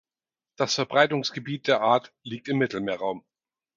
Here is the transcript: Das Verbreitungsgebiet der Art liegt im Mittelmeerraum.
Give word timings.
Das 0.55 0.73
Verbreitungsgebiet 0.73 1.67
der 1.67 1.81
Art 1.81 2.11
liegt 2.23 2.47
im 2.47 2.57
Mittelmeerraum. 2.57 3.23